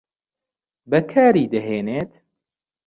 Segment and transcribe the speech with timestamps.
[0.89, 2.11] بەکاری دەهێنێت